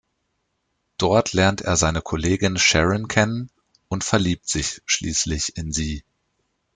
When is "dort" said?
0.97-1.33